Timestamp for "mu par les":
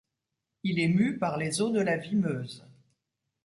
0.87-1.61